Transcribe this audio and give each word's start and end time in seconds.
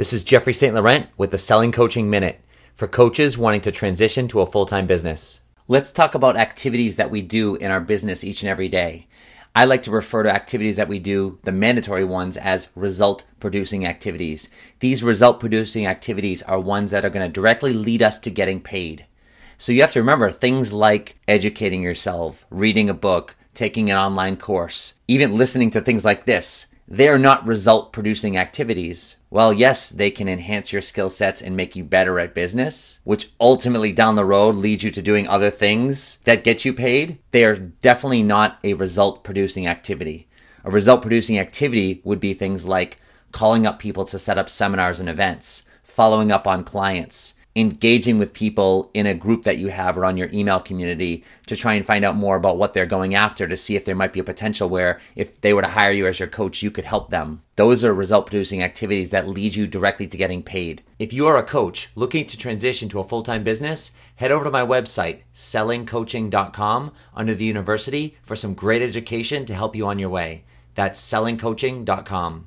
This 0.00 0.14
is 0.14 0.22
Jeffrey 0.22 0.54
St. 0.54 0.74
Laurent 0.74 1.08
with 1.18 1.30
the 1.30 1.36
Selling 1.36 1.72
Coaching 1.72 2.08
Minute 2.08 2.40
for 2.72 2.88
coaches 2.88 3.36
wanting 3.36 3.60
to 3.60 3.70
transition 3.70 4.28
to 4.28 4.40
a 4.40 4.46
full 4.46 4.64
time 4.64 4.86
business. 4.86 5.42
Let's 5.68 5.92
talk 5.92 6.14
about 6.14 6.38
activities 6.38 6.96
that 6.96 7.10
we 7.10 7.20
do 7.20 7.56
in 7.56 7.70
our 7.70 7.82
business 7.82 8.24
each 8.24 8.42
and 8.42 8.48
every 8.48 8.70
day. 8.70 9.08
I 9.54 9.66
like 9.66 9.82
to 9.82 9.90
refer 9.90 10.22
to 10.22 10.34
activities 10.34 10.76
that 10.76 10.88
we 10.88 11.00
do, 11.00 11.38
the 11.42 11.52
mandatory 11.52 12.06
ones, 12.06 12.38
as 12.38 12.68
result 12.74 13.26
producing 13.40 13.84
activities. 13.84 14.48
These 14.78 15.02
result 15.02 15.38
producing 15.38 15.86
activities 15.86 16.42
are 16.44 16.58
ones 16.58 16.92
that 16.92 17.04
are 17.04 17.10
going 17.10 17.28
to 17.28 17.30
directly 17.30 17.74
lead 17.74 18.00
us 18.00 18.18
to 18.20 18.30
getting 18.30 18.62
paid. 18.62 19.04
So 19.58 19.70
you 19.70 19.82
have 19.82 19.92
to 19.92 20.00
remember 20.00 20.30
things 20.30 20.72
like 20.72 21.18
educating 21.28 21.82
yourself, 21.82 22.46
reading 22.48 22.88
a 22.88 22.94
book, 22.94 23.36
taking 23.52 23.90
an 23.90 23.98
online 23.98 24.38
course, 24.38 24.94
even 25.06 25.36
listening 25.36 25.68
to 25.72 25.82
things 25.82 26.06
like 26.06 26.24
this. 26.24 26.68
They 26.92 27.06
are 27.06 27.18
not 27.18 27.46
result 27.46 27.92
producing 27.92 28.36
activities. 28.36 29.16
Well, 29.30 29.52
yes, 29.52 29.90
they 29.90 30.10
can 30.10 30.28
enhance 30.28 30.72
your 30.72 30.82
skill 30.82 31.08
sets 31.08 31.40
and 31.40 31.56
make 31.56 31.76
you 31.76 31.84
better 31.84 32.18
at 32.18 32.34
business, 32.34 32.98
which 33.04 33.30
ultimately 33.40 33.92
down 33.92 34.16
the 34.16 34.24
road 34.24 34.56
leads 34.56 34.82
you 34.82 34.90
to 34.90 35.00
doing 35.00 35.28
other 35.28 35.50
things 35.50 36.18
that 36.24 36.42
get 36.42 36.64
you 36.64 36.74
paid. 36.74 37.20
They 37.30 37.44
are 37.44 37.54
definitely 37.54 38.24
not 38.24 38.58
a 38.64 38.74
result 38.74 39.22
producing 39.22 39.68
activity. 39.68 40.26
A 40.64 40.70
result 40.72 41.00
producing 41.02 41.38
activity 41.38 42.00
would 42.02 42.18
be 42.18 42.34
things 42.34 42.66
like 42.66 42.98
calling 43.30 43.66
up 43.66 43.78
people 43.78 44.04
to 44.06 44.18
set 44.18 44.36
up 44.36 44.50
seminars 44.50 44.98
and 44.98 45.08
events, 45.08 45.62
following 45.84 46.32
up 46.32 46.48
on 46.48 46.64
clients, 46.64 47.34
engaging 47.56 48.18
with 48.18 48.32
people 48.32 48.90
in 48.94 49.06
a 49.06 49.14
group 49.14 49.42
that 49.42 49.58
you 49.58 49.68
have 49.68 49.98
or 49.98 50.04
on 50.04 50.16
your 50.16 50.30
email 50.32 50.60
community 50.60 51.24
to 51.46 51.56
try 51.56 51.74
and 51.74 51.84
find 51.84 52.04
out 52.04 52.14
more 52.14 52.36
about 52.36 52.56
what 52.56 52.74
they're 52.74 52.86
going 52.86 53.14
after 53.14 53.48
to 53.48 53.56
see 53.56 53.74
if 53.74 53.84
there 53.84 53.96
might 53.96 54.12
be 54.12 54.20
a 54.20 54.24
potential 54.24 54.68
where 54.68 55.00
if 55.16 55.40
they 55.40 55.52
were 55.52 55.62
to 55.62 55.68
hire 55.68 55.90
you 55.90 56.06
as 56.06 56.20
your 56.20 56.28
coach, 56.28 56.62
you 56.62 56.70
could 56.70 56.84
help 56.84 57.10
them. 57.10 57.42
Those 57.56 57.84
are 57.84 57.92
result 57.92 58.26
producing 58.26 58.62
activities 58.62 59.10
that 59.10 59.28
lead 59.28 59.56
you 59.56 59.66
directly 59.66 60.06
to 60.06 60.16
getting 60.16 60.42
paid. 60.42 60.82
If 60.98 61.12
you 61.12 61.26
are 61.26 61.36
a 61.36 61.42
coach 61.42 61.90
looking 61.94 62.24
to 62.26 62.38
transition 62.38 62.88
to 62.90 63.00
a 63.00 63.04
full 63.04 63.22
time 63.22 63.42
business, 63.42 63.90
head 64.16 64.30
over 64.30 64.44
to 64.44 64.50
my 64.50 64.64
website, 64.64 65.22
sellingcoaching.com, 65.34 66.92
under 67.14 67.34
the 67.34 67.44
university 67.44 68.16
for 68.22 68.36
some 68.36 68.54
great 68.54 68.80
education 68.80 69.44
to 69.46 69.54
help 69.54 69.74
you 69.74 69.86
on 69.86 69.98
your 69.98 70.10
way. 70.10 70.44
That's 70.76 71.00
sellingcoaching.com. 71.00 72.46